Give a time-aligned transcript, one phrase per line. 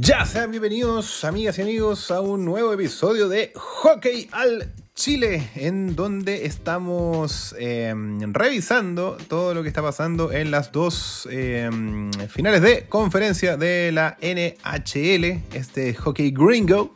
[0.00, 5.96] Ya sean bienvenidos, amigas y amigos, a un nuevo episodio de Hockey al Chile, en
[5.96, 7.92] donde estamos eh,
[8.28, 11.68] revisando todo lo que está pasando en las dos eh,
[12.28, 16.94] finales de conferencia de la NHL, este Hockey Gringo.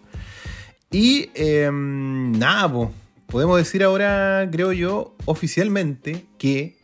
[0.92, 2.92] Y eh, nada, po,
[3.26, 6.76] podemos decir ahora, creo yo, oficialmente que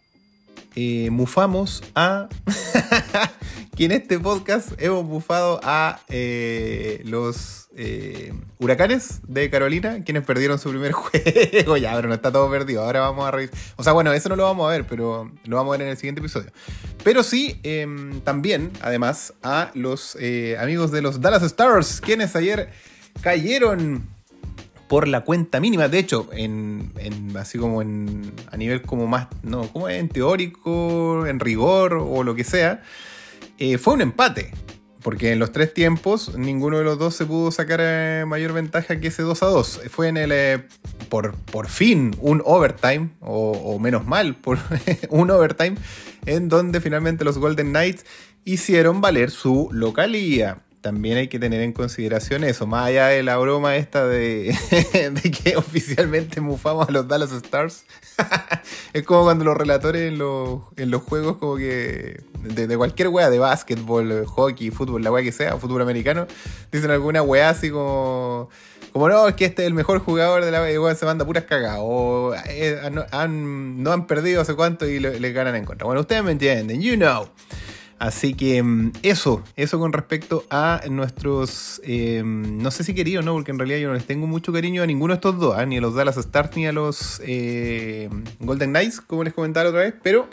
[0.74, 2.28] eh, mufamos a.
[3.78, 10.58] que en este podcast hemos mufado a eh, los eh, huracanes de Carolina, quienes perdieron
[10.58, 11.76] su primer juego.
[11.76, 12.82] ya, pero no está todo perdido.
[12.82, 13.56] Ahora vamos a revisar.
[13.76, 15.92] O sea, bueno, eso no lo vamos a ver, pero lo vamos a ver en
[15.92, 16.50] el siguiente episodio.
[17.04, 22.70] Pero sí, em, también, además, a los eh, amigos de los Dallas Stars, quienes ayer
[23.22, 24.08] cayeron
[24.88, 25.86] por la cuenta mínima.
[25.86, 26.90] De hecho, en-
[27.38, 32.34] así como en, a nivel como más, no, como en teórico, en rigor o lo
[32.34, 32.82] que sea,
[33.58, 34.52] eh, fue un empate.
[35.02, 38.98] Porque en los tres tiempos ninguno de los dos se pudo sacar eh, mayor ventaja
[38.98, 39.80] que ese 2 a 2.
[39.90, 40.66] Fue en el, eh,
[41.08, 44.36] por, por fin, un overtime, o, o menos mal,
[45.08, 45.76] un overtime,
[46.26, 48.04] en donde finalmente los Golden Knights
[48.44, 50.64] hicieron valer su localía.
[50.80, 54.56] También hay que tener en consideración eso, más allá de la broma esta de,
[55.42, 57.84] que oficialmente mufamos a los Dallas Stars.
[58.92, 63.28] es como cuando los relatores en los, en los juegos como que de, cualquier wea,
[63.28, 66.28] de básquetbol, hockey, fútbol, la wea que sea, fútbol americano,
[66.70, 68.48] dicen alguna wea así como...
[68.92, 71.44] Como no, es que este es el mejor jugador de la wea, se manda puras
[71.44, 71.80] cagadas.
[71.82, 72.80] O eh,
[73.12, 75.84] han, no han perdido hace cuánto y le ganan en contra.
[75.84, 77.28] Bueno, ustedes me entienden, you know.
[77.98, 83.34] Así que mm, eso, eso con respecto a nuestros, eh, no sé si queridos, ¿no?
[83.34, 85.66] Porque en realidad yo no les tengo mucho cariño a ninguno de estos dos, ¿ah?
[85.66, 89.80] ni a los Dallas Stars ni a los eh, Golden Knights, como les comentaba otra
[89.80, 90.28] vez, pero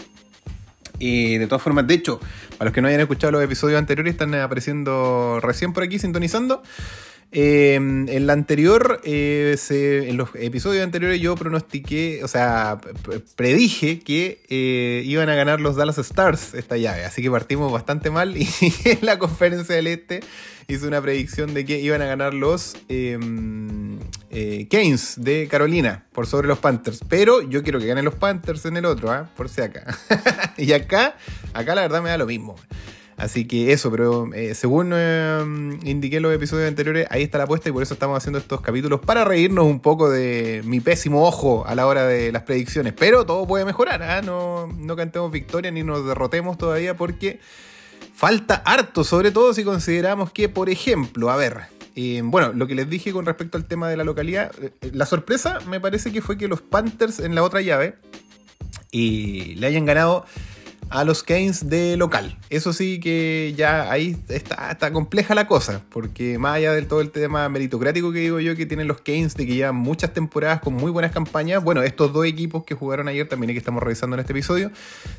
[1.00, 2.20] eh, de todas formas, de hecho,
[2.58, 6.62] para los que no hayan escuchado los episodios anteriores, están apareciendo recién por aquí sintonizando.
[7.32, 12.80] Eh, en la anterior, eh, en los episodios anteriores yo pronostiqué, o sea,
[13.36, 17.04] predije que eh, iban a ganar los Dallas Stars esta llave.
[17.06, 18.48] Así que partimos bastante mal y
[18.86, 20.22] en la conferencia del Este
[20.68, 23.18] hice una predicción de que iban a ganar los eh,
[24.32, 27.02] eh, Canes de Carolina por sobre los Panthers.
[27.08, 29.30] Pero yo quiero que ganen los Panthers en el otro, ¿ah?
[29.36, 29.98] por si acá.
[30.58, 31.18] y acá,
[31.54, 32.56] acá la verdad me da lo mismo.
[33.18, 37.46] Así que eso, pero eh, según eh, indiqué en los episodios anteriores, ahí está la
[37.46, 41.26] apuesta y por eso estamos haciendo estos capítulos para reírnos un poco de mi pésimo
[41.26, 42.94] ojo a la hora de las predicciones.
[42.94, 44.22] Pero todo puede mejorar, ¿ah?
[44.22, 47.40] no, no cantemos victoria ni nos derrotemos todavía porque
[48.14, 52.76] falta harto, sobre todo si consideramos que, por ejemplo, a ver, eh, bueno, lo que
[52.76, 56.22] les dije con respecto al tema de la localidad, eh, la sorpresa me parece que
[56.22, 57.96] fue que los Panthers en la otra llave
[58.92, 60.26] y le hayan ganado
[60.90, 62.38] a los Canes de local.
[62.50, 67.02] Eso sí que ya ahí está, está compleja la cosa, porque más allá del todo
[67.02, 70.62] el tema meritocrático que digo yo que tienen los Canes de que llevan muchas temporadas
[70.62, 74.16] con muy buenas campañas, bueno, estos dos equipos que jugaron ayer también que estamos revisando
[74.16, 74.72] en este episodio,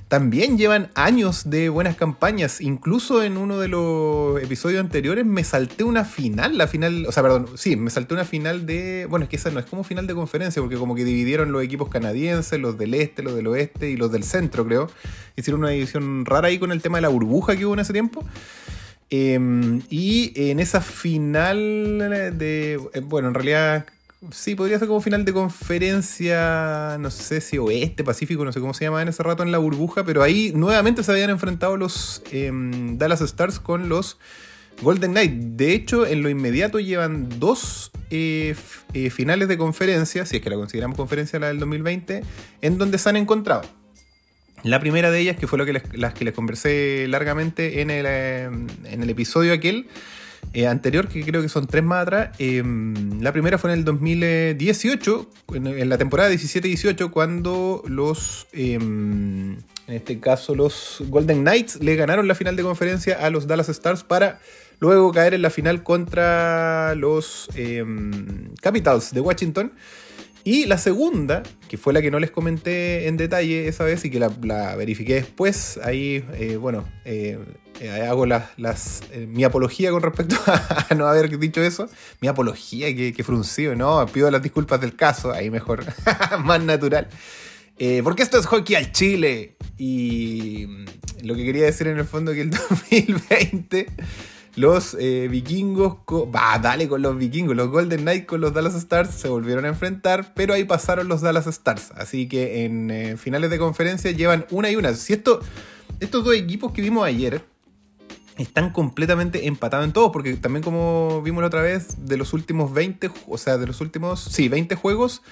[0.09, 2.61] también llevan años de buenas campañas.
[2.61, 7.23] Incluso en uno de los episodios anteriores me salté una final, la final, o sea,
[7.23, 10.07] perdón, sí, me salté una final de, bueno, es que esa no es como final
[10.07, 13.91] de conferencia, porque como que dividieron los equipos canadienses, los del este, los del oeste
[13.91, 14.91] y los del centro, creo.
[15.37, 17.93] Hicieron una división rara ahí con el tema de la burbuja que hubo en ese
[17.93, 18.25] tiempo.
[19.11, 19.39] Eh,
[19.89, 21.99] y en esa final
[22.37, 23.87] de, eh, bueno, en realidad
[24.33, 28.73] Sí, podría ser como final de conferencia, no sé si oeste, pacífico, no sé cómo
[28.73, 32.23] se llama en ese rato en la burbuja, pero ahí nuevamente se habían enfrentado los
[32.33, 32.51] eh,
[32.95, 34.19] Dallas Stars con los
[34.81, 35.33] Golden Knight.
[35.33, 38.57] De hecho, en lo inmediato llevan dos eh,
[38.95, 42.23] eh, finales de conferencia, si es que la consideramos conferencia la del 2020,
[42.63, 43.63] en donde se han encontrado.
[44.67, 47.91] La primera de ellas, que fue lo que les, las que les conversé largamente en
[47.91, 49.87] el, eh, en el episodio aquel,
[50.55, 52.31] eh, anterior, que creo que son tres más atrás.
[52.41, 52.65] eh,
[53.21, 59.65] la primera fue en el 2018, en, en la temporada 17-18, cuando los, eh, en
[59.87, 64.03] este caso, los Golden Knights le ganaron la final de conferencia a los Dallas Stars
[64.03, 64.41] para
[64.81, 67.49] luego caer en la final contra los
[68.61, 69.73] Capitals de Washington.
[70.47, 74.11] Y la segunda, que fue la que no les comenté en detalle esa vez y
[74.11, 74.29] que la,
[74.77, 77.37] verifiqué después, ahí, eh, bueno, eh,
[78.09, 81.89] hago las, eh, mi apología con respecto a, no haber dicho eso.
[82.21, 84.07] Mi apología, que, que fruncido, ¿no?
[84.07, 85.85] Pido las disculpas del caso, ahí mejor,
[86.45, 87.09] más natural.
[88.05, 89.57] Porque esto es hockey al Chile.
[89.79, 90.69] Y
[91.25, 93.89] lo que quería decir en el fondo que el 2020
[94.57, 95.99] los eh, vikingos,
[96.35, 99.69] va, dale con los vikingos, los Golden Knights con los Dallas Stars se volvieron a
[99.69, 101.93] enfrentar, pero ahí pasaron los Dallas Stars.
[101.95, 104.95] Así que en eh, finales de conferencia llevan una y una.
[104.95, 105.41] Si esto,
[106.01, 107.45] estos dos equipos que vimos ayer,
[108.39, 112.73] están completamente empatados en todos, porque también como vimos la otra vez, de los últimos
[112.73, 115.23] 20, o sea, de los últimos, sí, 20 juegos,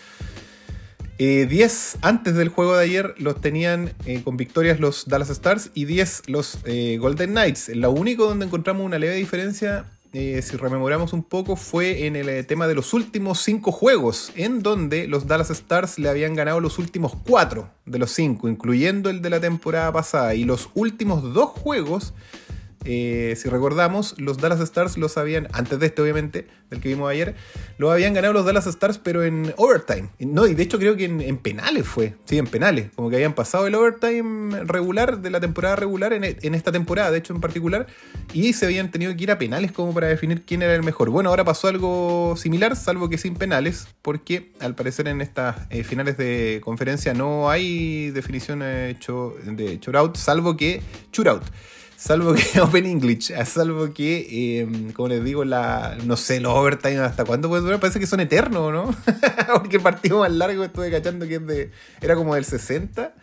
[1.19, 5.70] 10 eh, antes del juego de ayer los tenían eh, con victorias los Dallas Stars
[5.75, 7.69] y 10 los eh, Golden Knights.
[7.69, 12.69] Lo único donde encontramos una leve diferencia, si rememoramos un poco, fue en el tema
[12.69, 17.17] de los últimos 5 juegos, en donde los Dallas Stars le habían ganado los últimos
[17.26, 22.14] 4 de los 5, incluyendo el de la temporada pasada, y los últimos 2 juegos
[22.84, 27.10] eh, si recordamos, los Dallas Stars los habían, antes de este obviamente, del que vimos
[27.10, 27.34] ayer,
[27.78, 30.10] lo habían ganado los Dallas Stars, pero en overtime.
[30.19, 33.34] No, y de hecho creo que en, penales fue, sí, en penales, como que habían
[33.34, 37.86] pasado el overtime regular de la temporada regular en, esta temporada, de hecho en particular,
[38.32, 41.10] y se habían tenido que ir a penales como para definir quién era el mejor.
[41.10, 45.84] Bueno, ahora pasó algo similar, salvo que sin penales, porque al parecer en estas eh,
[45.84, 50.82] finales de conferencia no hay definición de shootout, salvo que
[51.12, 51.44] shootout.
[51.96, 56.99] Salvo que Open English, salvo que, em, como les digo, la no sé, los overtime
[56.99, 58.94] hasta cuándo puede durar, parece que son eternos, ¿no?
[59.55, 61.70] Porque el partido más largo estuve cachando que es de,
[62.00, 63.14] era como del 60,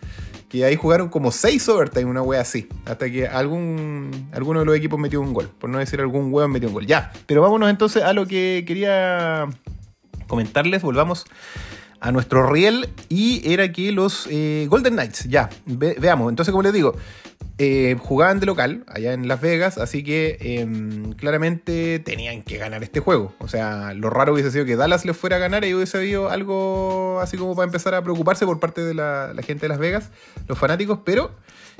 [0.49, 4.75] que ahí jugaron como 6 overtime, una wea así, hasta que algún alguno de los
[4.75, 6.85] equipos metió un gol, por no decir algún weón metió un gol.
[6.85, 9.47] Ya, pero vámonos entonces a lo que quería
[10.27, 11.25] comentarles, volvamos
[11.99, 16.73] a nuestro riel y era que los eh, Golden Knights, ya, veamos, entonces como les
[16.73, 16.95] digo,
[17.57, 22.83] eh, jugaban de local allá en Las Vegas, así que em, claramente tenían que ganar
[22.83, 23.33] este juego.
[23.39, 26.29] O sea, lo raro hubiese sido que Dallas les fuera a ganar y hubiese habido
[26.29, 29.79] algo así como para empezar a preocuparse por parte de la, la gente de Las
[29.79, 30.09] Vegas,
[30.47, 31.31] los fanáticos, pero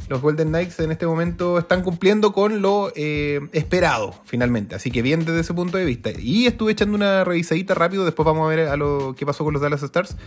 [0.10, 4.76] los Golden Knights en este momento están cumpliendo con lo eh, esperado, finalmente.
[4.76, 6.10] Así que bien desde ese punto de vista.
[6.18, 9.54] Y estuve echando una revisadita rápido, después vamos a ver a lo que pasó con
[9.54, 10.18] los Dallas Stars.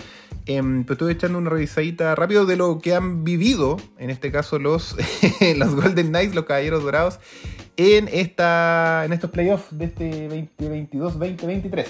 [0.46, 4.58] Em, pero estuve echando una revisadita rápido de lo que han vivido, en este caso
[4.58, 4.96] los,
[5.40, 7.18] Golden Knights, los Caballeros Dorados,
[7.76, 11.86] en, esta, en estos playoffs de este 2022-2023.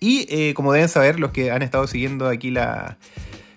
[0.00, 2.98] Y eh, como deben saber, los que han estado siguiendo aquí la,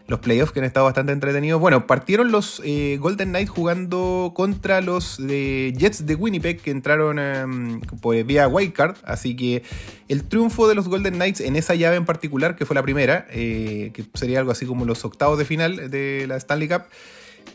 [0.08, 1.60] los playoffs que han estado bastante entretenidos.
[1.60, 7.20] Bueno, partieron los eh, Golden Knights jugando contra los eh, Jets de Winnipeg que entraron
[7.20, 8.96] em, pues, vía wildcard.
[9.04, 9.64] Así que
[10.08, 13.28] el triunfo de los Golden Knights en esa llave en particular, que fue la primera,
[13.32, 16.84] eh, que sería algo así como los octavos de final de la Stanley Cup.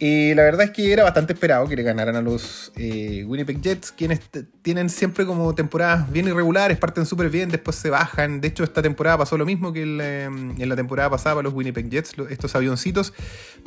[0.05, 3.63] Y la verdad es que era bastante esperado que le ganaran a los eh, Winnipeg
[3.63, 4.19] Jets, quienes
[4.61, 8.41] tienen siempre como temporadas bien irregulares, parten súper bien, después se bajan.
[8.41, 11.55] De hecho, esta temporada pasó lo mismo que em, en la temporada pasada para los
[11.55, 13.13] Winnipeg Jets, estos avioncitos.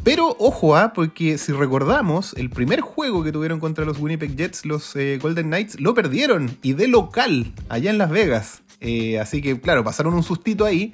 [0.03, 0.91] Pero ojo, ¿ah?
[0.93, 5.47] porque si recordamos, el primer juego que tuvieron contra los Winnipeg Jets, los eh, Golden
[5.47, 8.61] Knights, lo perdieron y de local, allá en Las Vegas.
[8.81, 10.93] Eh, así que, claro, pasaron un sustito ahí.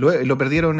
[0.00, 0.78] Lo, perdieron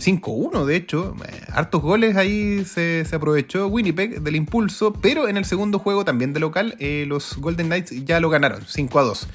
[0.00, 1.14] 5-1, em, de hecho.
[1.28, 6.32] Eh, hartos goles ahí se, aprovechó Winnipeg del impulso, pero en el segundo juego también
[6.32, 9.26] de local, eh, los Golden Knights ya lo ganaron, 5-2.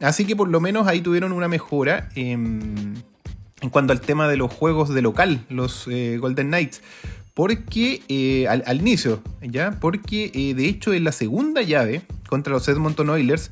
[0.00, 2.94] Así que por lo menos ahí tuvieron una mejora em,
[3.60, 6.80] en cuanto al tema de los juegos de local, los eh, Golden Knights.
[7.34, 9.78] Porque al, al, inicio, ¿ya?
[9.78, 13.50] Porque de hecho en la segunda llave contra los Edmonton Oilers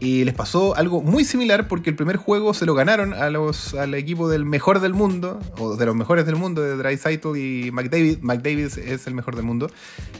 [0.00, 3.74] y les pasó algo muy similar porque el primer juego se lo ganaron a los,
[3.74, 7.70] al equipo del mejor del mundo, o de los mejores del mundo, de Dreisaitl y
[7.72, 8.18] McDavid.
[8.20, 9.70] McDavid es el mejor del mundo.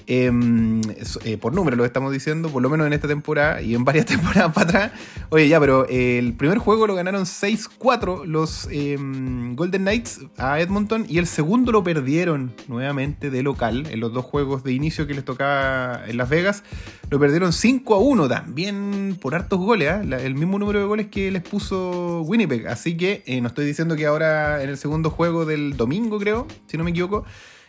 [0.07, 0.81] Em,
[1.25, 4.07] eh, por número lo estamos diciendo, por lo menos en esta temporada y en varias
[4.07, 4.93] temporadas para atrás.
[5.31, 11.07] Oye, ya, pero el primer juego lo ganaron 6-4 los em, Golden Knights a Edmonton
[11.09, 15.15] y el segundo lo perdieron nuevamente de local en los dos juegos de inicio que
[15.15, 16.63] les tocaba en Las Vegas.
[17.11, 19.35] Lo perdieron 5-1 también por
[19.65, 20.01] goles, ¿ah?
[20.01, 22.67] el mismo número de goles que les puso Winnipeg.
[22.69, 26.47] Así que eh, no estoy diciendo que ahora en el segundo juego del domingo, creo,
[26.67, 27.25] si no me equivoco.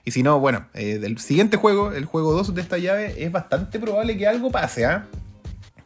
[0.05, 3.31] Y si no, bueno, eh, del siguiente juego, el juego 2 de esta llave, es
[3.31, 5.05] bastante probable que algo pase, ¿ah?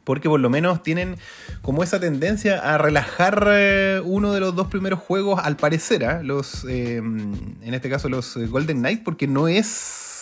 [0.04, 1.16] Porque por lo menos tienen
[1.62, 6.22] como esa tendencia a relajar eh, uno de los dos primeros juegos, al parecer, ¿ah?
[6.22, 10.13] los, en este caso los Golden Knights, porque no es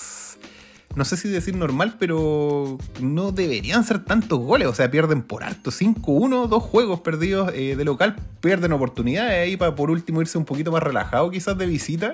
[0.96, 4.68] no sé si decir normal, pero no deberían ser tantos goles.
[4.68, 5.72] O sea, pierden por harto.
[5.72, 10.46] 5-1, dos juegos perdidos eh, de local, pierden oportunidades ahí para por último irse un
[10.46, 12.14] poquito más relajado quizás de visita.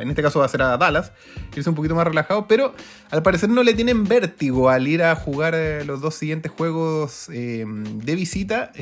[0.00, 1.12] en este caso va a ser a Dallas,
[1.56, 2.74] irse un poquito más relajado, pero
[3.10, 7.28] al parecer no le tienen vértigo al ir a jugar eh, los dos siguientes juegos
[7.32, 8.72] eh, de visita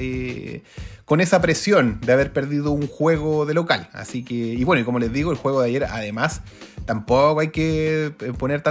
[1.05, 3.89] con esa presión de haber perdido un juego de local.
[3.95, 6.43] Así que, y bueno, y como les digo, el juego de ayer además
[6.85, 8.63] tampoco hay que poner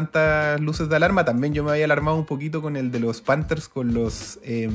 [0.59, 1.25] luces de alarma.
[1.25, 4.69] También yo me había alarmado un poquito con el de los Panthers, con los eh,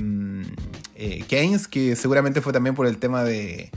[0.94, 3.70] eh, Keynes, que seguramente fue también por el tema de,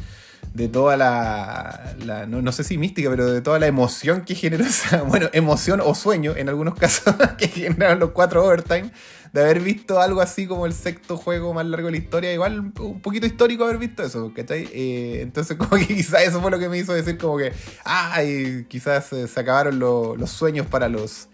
[0.55, 1.95] de toda la,
[2.27, 5.93] no, sé si mística, pero de toda la emoción que generó esa, bueno, emoción o
[5.93, 8.91] sueño en algunos casos que generaron los cuatro overtime
[9.33, 12.33] de haber visto algo así como el sexto juego más largo de la historia.
[12.33, 14.69] Igual un poquito histórico haber visto eso, ¿cachai?
[14.71, 17.51] Eh, entonces como que quizás eso fue lo que me hizo decir como que,
[17.83, 21.27] ay, quizás se acabaron los sueños para los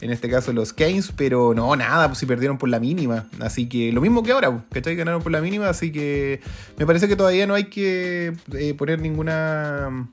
[0.00, 3.26] en este caso los Keynes, pero no, nada, pues si perdieron por la mínima.
[3.40, 4.96] Así que lo mismo que ahora, ¿cachai?
[4.96, 6.40] Ganaron por la mínima, así que
[6.76, 10.08] me parece que todavía no hay que eh, poner ninguna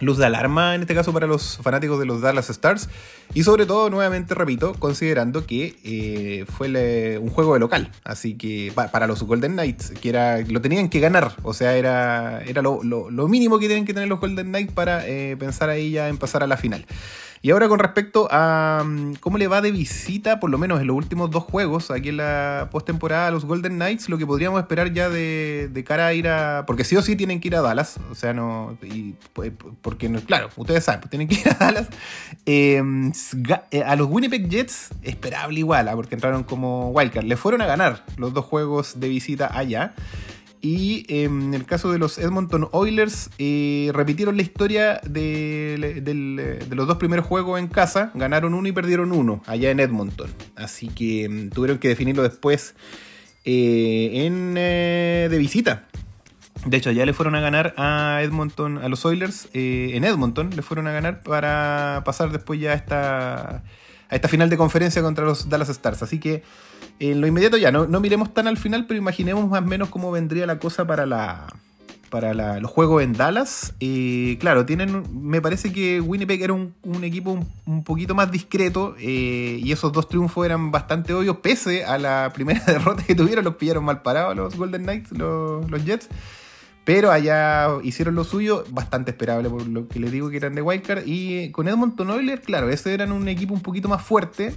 [0.00, 2.88] luz de alarma en este caso para los fanáticos de los Dallas Stars
[3.34, 8.72] y sobre todo nuevamente repito considerando que eh, fue un juego de local así que
[8.74, 12.80] para los Golden Knights que era lo tenían que ganar o sea era, era lo,
[13.28, 16.42] mínimo que tienen que tener los Golden Knights para eh, pensar ahí ya en pasar
[16.42, 16.84] a la final
[17.44, 20.86] y ahora con respecto a mm, cómo le va de visita, por lo menos en
[20.86, 24.92] los últimos dos juegos, aquí en la postemporada los Golden Knights, lo que podríamos esperar
[24.92, 26.64] ya de, cara a ir a...
[26.66, 28.78] Porque sí o sí tienen que ir a Dallas, o sea, no...
[28.82, 29.50] Y, pues,
[29.82, 31.88] porque, claro, ustedes saben, pues tienen que ir a Dallas.
[32.46, 33.12] Em,
[33.72, 35.96] eh, a los Winnipeg Jets, esperable igual, ¿ah?
[35.96, 37.24] porque entraron como wildcard.
[37.24, 39.94] Le fueron a ganar los dos juegos de visita allá.
[40.64, 46.86] Y em, en el caso de los Edmonton Oilers, eh, repitieron la historia de, los
[46.86, 48.12] dos primeros juegos en casa.
[48.14, 50.30] Ganaron uno y perdieron uno allá en Edmonton.
[50.54, 52.76] Así que em, tuvieron que definirlo después
[53.44, 55.88] eh, en, eh, de visita.
[56.64, 60.50] De hecho, ya le fueron a ganar a Edmonton, a los Oilers en Edmonton.
[60.54, 63.64] Le fueron a ganar para pasar después ya a esta,
[64.12, 66.02] a esta final de conferencia contra los Dallas Stars.
[66.02, 66.44] Así que
[67.00, 69.88] en lo inmediato ya, no, no miremos tan al final, pero imaginemos más o menos
[69.88, 71.48] cómo vendría la cosa para la
[72.12, 73.72] para los juegos en Dallas.
[73.80, 75.02] Eh, claro, tienen.
[75.14, 78.94] Me parece que Winnipeg era un, equipo un, poquito más discreto.
[78.98, 81.38] Eh, y esos dos triunfos eran bastante obvios.
[81.38, 85.84] Pese a la primera derrota que tuvieron, los pillaron mal parados los Golden Knights, los,
[85.86, 86.10] Jets.
[86.84, 90.62] Pero allá hicieron lo suyo, bastante esperable por lo que les digo que eran de
[90.62, 91.04] Wildcard.
[91.06, 94.52] Y con Edmonton Oilers, claro, ese eran un equipo un poquito más fuerte.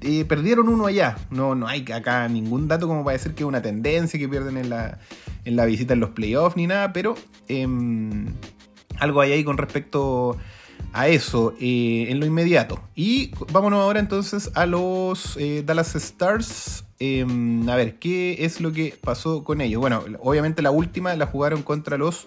[0.00, 1.16] Eh, perdieron uno allá.
[1.30, 4.56] No, no hay acá ningún dato como para decir que es una tendencia que pierden
[4.56, 4.98] en la,
[5.44, 7.14] en la visita en los playoffs ni nada, pero
[7.48, 8.26] em,
[8.98, 10.38] algo hay ahí con respecto
[10.96, 12.80] a eso eh, en lo inmediato.
[12.94, 16.84] Y vámonos ahora entonces a los eh, Dallas Stars.
[16.98, 19.78] Em, a ver, ¿qué es lo que pasó con ellos?
[19.78, 22.26] Bueno, obviamente la última la jugaron contra los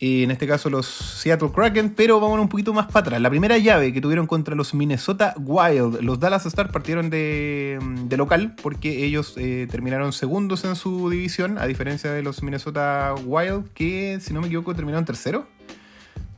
[0.00, 3.20] en este caso los Seattle Kraken, pero vamos un poquito más para atrás.
[3.20, 7.80] La primera llave que tuvieron contra los Minnesota Wild, los Dallas Stars partieron de,
[8.16, 13.72] local porque ellos eh, terminaron segundos en su división, a diferencia de los Minnesota Wild,
[13.74, 15.48] que si no me equivoco terminaron tercero.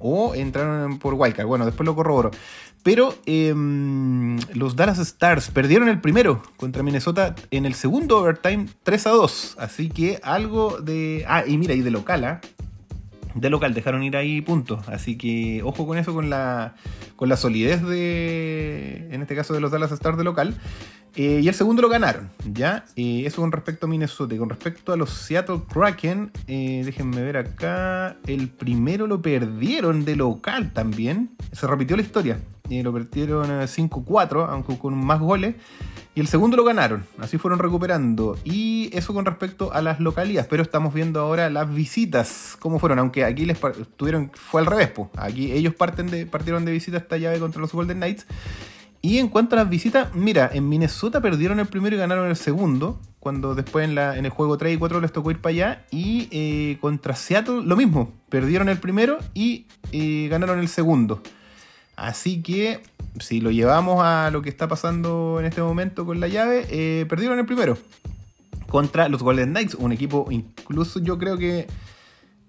[0.01, 1.47] O entraron por Wildcard.
[1.47, 2.33] Bueno, después lo corroboro.
[2.83, 9.07] Pero em, los Dallas Stars perdieron el primero contra Minnesota en el segundo overtime 3
[9.07, 9.57] a 2.
[9.59, 11.25] Así que algo de.
[11.29, 12.41] Ah, y mira, y de local, ¿ah?
[13.35, 14.89] De local, dejaron ir ahí puntos.
[14.89, 16.75] Así que ojo con eso, con la,
[17.17, 20.55] con la solidez de, en este caso de los Dallas Stars de local.
[21.17, 22.85] Eh, y el segundo lo ganaron, ¿ya?
[22.95, 24.37] Eh, eso con respecto a Minnesota.
[24.37, 28.17] Con respecto a los Seattle Kraken, eh, déjenme ver acá.
[28.27, 31.31] El primero lo perdieron de local también.
[31.53, 32.39] Se repitió la historia.
[32.83, 35.57] Lo perdieron 5-4, aunque con más goles.
[36.15, 38.37] Y el segundo lo ganaron, así fueron recuperando.
[38.45, 42.99] Y eso con respecto a las localidades, pero estamos viendo ahora las visitas, cómo fueron,
[42.99, 43.59] aunque aquí les
[43.97, 45.09] tuvieron, fue al revés, pues.
[45.17, 48.27] aquí ellos parten de, partieron de visita esta llave contra los Golden Knights.
[49.03, 52.37] Y en cuanto a las visitas, mira, en Minnesota perdieron el primero y ganaron el
[52.37, 55.53] segundo, cuando después en, la, en el juego 3 y 4 les tocó ir para
[55.53, 55.87] allá.
[55.91, 61.23] Y eh, contra Seattle lo mismo, perdieron el primero y eh, ganaron el segundo.
[62.01, 62.81] Así que
[63.19, 67.05] si lo llevamos a lo que está pasando en este momento con la llave, eh,
[67.11, 67.77] perdieron el primero
[68.71, 71.67] contra los Golden Knights, un equipo incluso yo creo que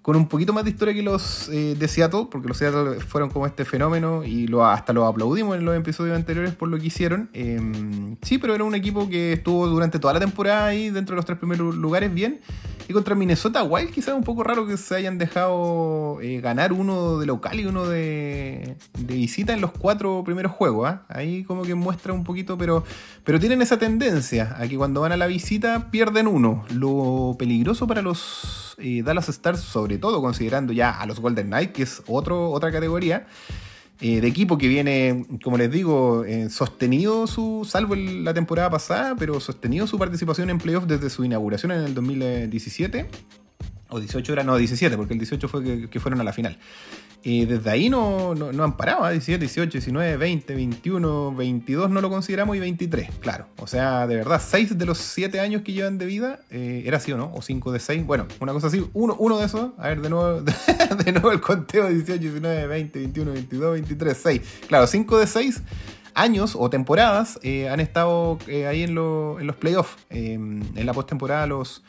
[0.01, 3.29] con un poquito más de historia que los eh, de Seattle, porque los Seattle fueron
[3.29, 6.87] como este fenómeno y lo, hasta lo aplaudimos en los episodios anteriores por lo que
[6.87, 7.29] hicieron.
[7.33, 11.17] Em, sí, pero era un equipo que estuvo durante toda la temporada ahí dentro de
[11.17, 12.41] los tres primeros lugares bien.
[12.87, 17.19] Y contra Minnesota Wild quizás un poco raro que se hayan dejado eh, ganar uno
[17.19, 20.89] de local y uno de, visita en los cuatro primeros juegos.
[20.89, 21.03] ¿ah?
[21.07, 22.83] Ahí como que muestra un poquito, pero,
[23.23, 26.65] pero tienen esa tendencia a que cuando van a la visita pierden uno.
[26.73, 31.73] Lo peligroso para los eh, Dallas Stars sobre todo considerando ya a los Golden Knights,
[31.73, 33.27] que es otro, otra categoría.
[34.03, 39.15] Eh, de equipo que viene, como les digo, eh, sostenido su, salvo la temporada pasada,
[39.15, 43.07] pero sostenido su participación en playoffs desde su inauguración en el 2017.
[43.91, 46.57] O 18 era, no, 17, porque el 18 fue que fueron a la final.
[47.23, 52.09] Y desde ahí no, no, han parado, 17, 18, 19, 20, 21, 22 no lo
[52.09, 53.45] consideramos y 23, claro.
[53.57, 56.97] O sea, de verdad, 6 de los 7 años que llevan de vida, eh, era
[56.97, 59.69] así o no, o 5 de 6, bueno, una cosa así, uno, uno de esos,
[59.77, 60.41] a ver, de nuevo,
[61.05, 64.41] de nuevo el conteo, 18, 19, 20, 21, 22, 23, 6.
[64.67, 65.61] Claro, 5 de 6
[66.15, 71.83] años o temporadas han estado ahí en, en, los playoffs, en la postemporada los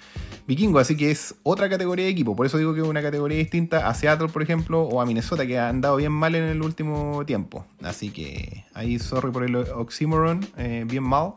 [0.47, 2.37] vikingos, así que es otra categoría de equipo.
[2.37, 5.47] Por eso digo que es una categoría distinta a Seattle, por ejemplo, o a Minnesota,
[5.47, 7.65] que han andado bien mal en el último tiempo.
[7.83, 10.47] Así que ahí, sorry por el oxymoron,
[10.87, 11.35] bien mal.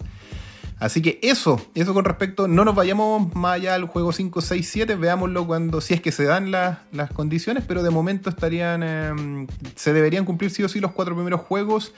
[0.77, 4.69] Así que eso, eso con respecto, no nos vayamos más allá al juego 5, 6,
[4.69, 6.79] 7, veámoslo cuando, si es que se dan las,
[7.13, 11.41] condiciones, pero de momento estarían, em, se deberían cumplir sí o sí los cuatro primeros
[11.41, 11.93] juegos,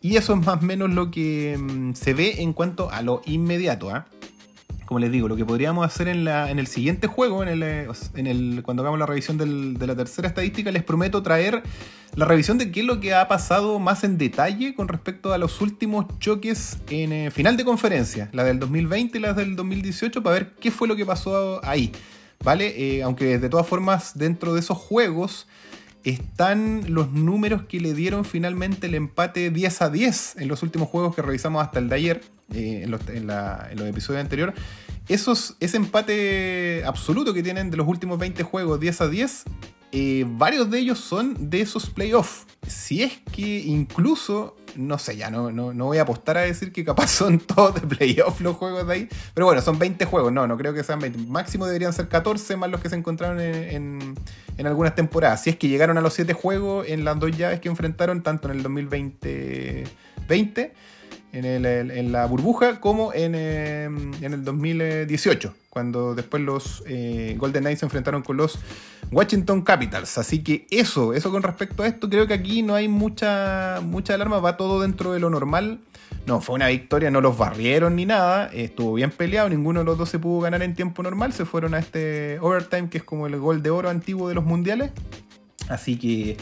[0.00, 3.22] y eso es más o menos lo que em, se ve en cuanto a lo
[3.24, 3.90] inmediato.
[3.90, 4.06] ¿ah?
[4.92, 8.82] Como les digo, lo que podríamos hacer en, el siguiente juego, eh, en el, cuando
[8.82, 11.62] hagamos la revisión de la tercera estadística, les prometo traer
[12.14, 15.38] la revisión de qué es lo que ha pasado más en detalle con respecto a
[15.38, 20.22] los últimos choques en eh, final de conferencia, la del 2020 y la del 2018,
[20.22, 21.90] para ver qué fue lo que pasó ahí.
[22.44, 22.74] ¿Vale?
[22.76, 25.46] Eh, aunque de todas formas, dentro de esos juegos
[26.04, 30.90] están los números que le dieron finalmente el empate 10 a 10 en los últimos
[30.90, 32.20] juegos que revisamos hasta el de ayer,
[32.54, 34.54] en, los, episodios anteriores.
[35.08, 39.44] Esos, ese empate absoluto que tienen de los últimos 20 juegos 10 a 10,
[39.94, 42.46] eh, varios de ellos son de esos playoffs.
[42.66, 46.84] Si es que incluso, no sé, ya no, no, voy a apostar a decir que
[46.84, 49.08] capaz son todos de playoffs los juegos de ahí.
[49.34, 51.30] Pero bueno, son 20 juegos, no, no creo que sean 20.
[51.30, 54.14] Máximo deberían ser 14 más los que se encontraron en,
[54.56, 55.42] en, algunas temporadas.
[55.42, 58.48] Si es que llegaron a los 7 juegos en las dos llaves que enfrentaron, tanto
[58.48, 59.84] en el 2020
[60.28, 60.72] 20
[61.32, 67.86] en, la burbuja como en, em, el 2018, cuando después los eh, Golden Knights se
[67.86, 68.58] enfrentaron con los
[69.10, 70.18] Washington Capitals.
[70.18, 74.14] Así que eso, eso con respecto a esto, creo que aquí no hay mucha, mucha
[74.14, 75.80] alarma, va todo dentro de lo normal.
[76.26, 79.98] No, fue una victoria, no los barrieron ni nada, estuvo bien peleado, ninguno de los
[79.98, 83.26] dos se pudo ganar en tiempo normal, se fueron a este overtime que es como
[83.26, 84.92] el gol de oro antiguo de los mundiales.
[85.72, 86.36] Así que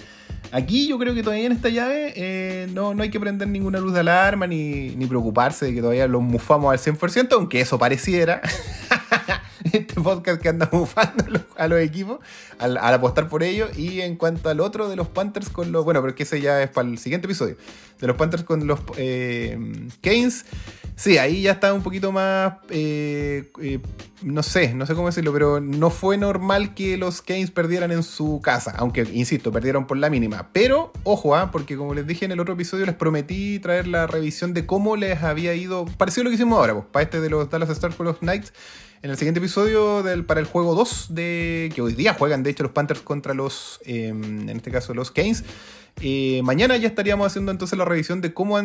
[0.52, 3.78] Aquí yo creo que todavía en esta llave eh, no, no, hay que prender ninguna
[3.78, 8.40] luz de alarma ni, preocuparse de que todavía los mufamos al 100%, aunque eso pareciera.
[9.72, 11.24] este podcast que anda bufando
[11.56, 12.18] a los equipos
[12.58, 13.78] al, apostar por ellos.
[13.78, 15.84] Y en cuanto al otro de los Panthers con los.
[15.84, 17.56] Bueno, pero que ese ya es para el siguiente episodio.
[18.00, 19.56] De los Panthers con los eh,
[20.00, 20.46] Canes.
[21.00, 22.56] Sí, ahí ya está un poquito más.
[22.68, 23.78] Eh, eh,
[24.20, 28.02] no sé, no sé cómo decirlo, pero no fue normal que los Canes perdieran en
[28.02, 28.74] su casa.
[28.76, 30.50] Aunque, insisto, perdieron por la mínima.
[30.52, 31.50] Pero, ojo, ¿ah?
[31.50, 34.94] porque como les dije en el otro episodio, les prometí traer la revisión de cómo
[34.96, 35.86] les había ido.
[35.86, 38.18] Parecido a lo que hicimos ahora, pues, para este de los Dallas Stars con los
[38.18, 38.52] Knights
[39.02, 42.50] en el siguiente episodio del, para el juego 2, de, que hoy día juegan de
[42.50, 45.44] hecho los Panthers contra los, em, en este caso los Canes,
[46.42, 48.56] mañana ya estaríamos haciendo entonces la revisión de cómo,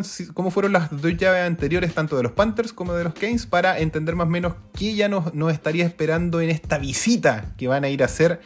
[0.51, 4.15] fueron las dos llaves anteriores, tanto de los Panthers como de los Canes, para entender
[4.15, 7.89] más o menos qué ya nos, nos estaría esperando en esta visita que van a
[7.89, 8.39] ir a hacer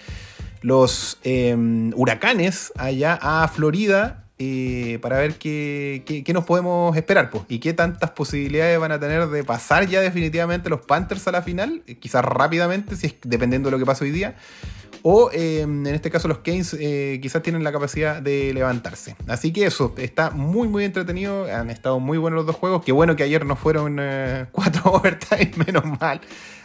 [0.61, 7.43] los em, huracanes allá a Florida eh, para ver qué, qué, nos podemos esperar pues,
[7.49, 11.41] y qué tantas posibilidades van a tener de pasar ya definitivamente los Panthers a la
[11.41, 14.35] final, eh, quizás rápidamente, si es, dependiendo de lo que pase hoy día.
[15.01, 19.15] O em, en este caso los Keynes eh, quizás tienen la capacidad de levantarse.
[19.27, 21.45] Así que eso, está muy muy entretenido.
[21.45, 22.83] Han estado muy buenos los dos juegos.
[22.83, 23.95] Qué bueno que ayer no fueron
[24.51, 26.21] cuatro overtime, menos mal.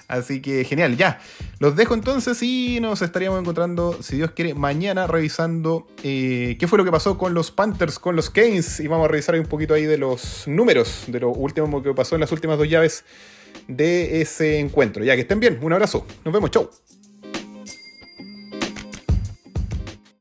[0.08, 1.20] Así que genial, ya.
[1.58, 6.78] Los dejo entonces y nos estaríamos encontrando, si Dios quiere, mañana revisando eh, qué fue
[6.78, 8.80] lo que pasó con los Panthers, con los Canes.
[8.80, 12.16] Y vamos a revisar un poquito ahí de los números, de lo último que pasó
[12.16, 13.04] en las últimas dos llaves
[13.66, 15.04] de ese encuentro.
[15.04, 16.06] Ya que estén bien, un abrazo.
[16.24, 16.70] Nos vemos, chau.